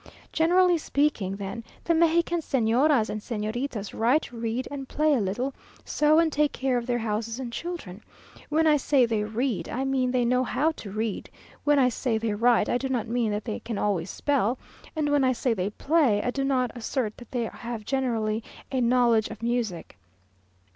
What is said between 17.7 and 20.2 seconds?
generally a knowledge of music.